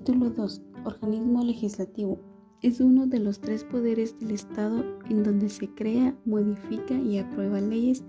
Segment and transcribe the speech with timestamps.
[0.00, 0.62] Título 2.
[0.86, 2.18] Organismo legislativo.
[2.62, 7.60] Es uno de los tres poderes del Estado en donde se crea, modifica y aprueba
[7.60, 8.02] leyes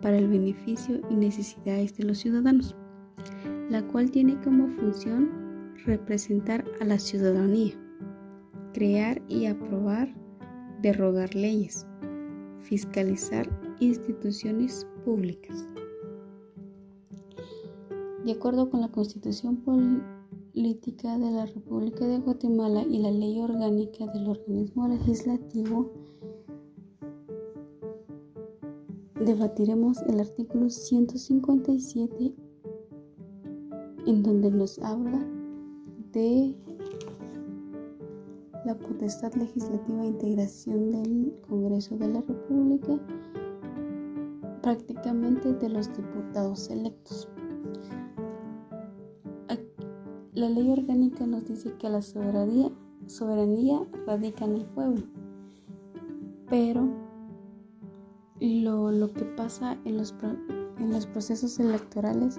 [0.00, 2.74] para el beneficio y necesidades de los ciudadanos,
[3.68, 7.74] la cual tiene como función representar a la ciudadanía,
[8.72, 10.14] crear y aprobar,
[10.80, 11.86] derogar leyes,
[12.60, 13.46] fiscalizar
[13.80, 15.68] instituciones públicas.
[18.24, 19.58] De acuerdo con la Constitución
[20.54, 25.90] Política de la República de Guatemala y la Ley Orgánica del Organismo Legislativo,
[29.20, 32.34] debatiremos el artículo 157
[34.06, 35.26] en donde nos habla
[36.12, 36.54] de
[38.64, 43.00] la potestad legislativa e integración del Congreso de la República,
[44.62, 47.28] prácticamente de los diputados electos.
[50.44, 52.70] La ley orgánica nos dice que la soberanía,
[54.06, 55.02] radica en el pueblo,
[56.50, 56.86] pero
[58.40, 60.12] lo, que pasa en los,
[61.06, 62.38] procesos electorales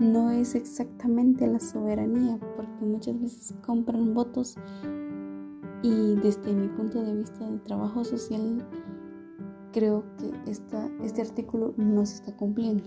[0.00, 4.56] no es exactamente la soberanía, porque muchas veces compran votos
[5.84, 8.66] y desde mi punto de vista de trabajo social
[9.72, 10.32] creo que
[11.04, 12.82] este artículo no se está cumpliendo.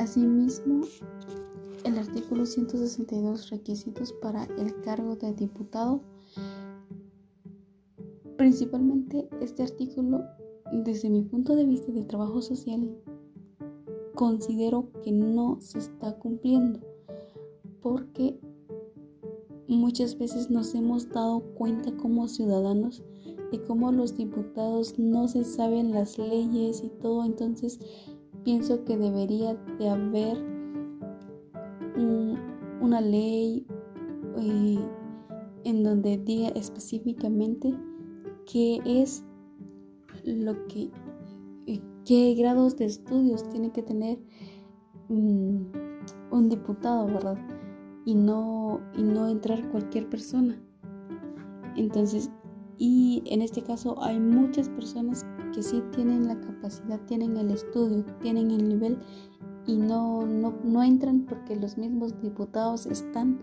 [0.00, 0.80] Asimismo,
[1.84, 6.00] el artículo 162 requisitos para el cargo de diputado.
[8.36, 10.24] Principalmente este artículo,
[10.72, 12.96] desde mi punto de vista de trabajo social,
[14.14, 16.80] considero que no se está cumpliendo
[17.82, 18.40] porque
[19.68, 23.02] muchas veces nos hemos dado cuenta como ciudadanos
[23.52, 27.78] de cómo los diputados no se saben las leyes y todo, entonces
[28.42, 30.53] pienso que debería de haber
[31.96, 33.66] una ley
[34.38, 34.78] eh,
[35.64, 37.74] en donde diga específicamente
[38.50, 39.24] qué es
[40.24, 40.90] lo que,
[41.66, 44.18] eh, qué grados de estudios tiene que tener
[45.08, 45.62] mm,
[46.30, 47.38] un diputado, ¿verdad?
[48.04, 50.60] Y no, y no entrar cualquier persona.
[51.76, 52.30] Entonces,
[52.78, 58.04] y en este caso hay muchas personas que sí tienen la capacidad, tienen el estudio,
[58.20, 58.98] tienen el nivel
[59.66, 63.40] y no, no, no entran porque los mismos diputados están,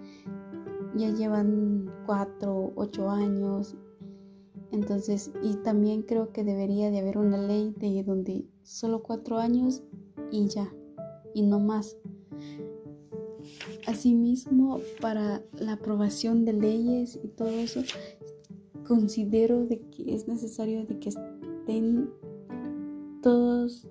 [0.96, 3.76] ya llevan cuatro, ocho años.
[4.72, 9.84] Entonces, y también creo que debería de haber una ley de donde solo cuatro años
[10.32, 10.74] y ya,
[11.34, 11.98] y no más.
[13.88, 17.82] Asimismo, para la aprobación de leyes y todo eso,
[18.88, 22.12] considero de que es necesario de que estén
[23.22, 23.88] todos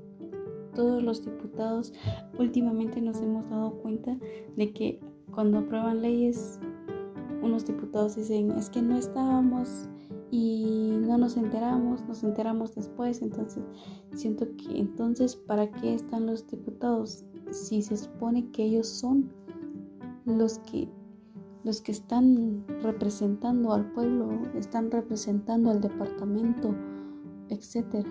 [0.75, 1.92] todos los diputados
[2.38, 4.16] últimamente nos hemos dado cuenta
[4.56, 5.00] de que
[5.32, 6.58] cuando aprueban leyes,
[7.42, 9.88] unos diputados dicen, es que no estábamos
[10.31, 13.64] y no nos enteramos, nos enteramos después, entonces
[14.14, 17.25] siento que entonces, ¿para qué están los diputados?
[17.50, 19.32] Si se supone que ellos son
[20.25, 20.88] los que
[21.62, 26.75] los que están representando al pueblo, están representando al departamento,
[27.50, 28.08] etcétera.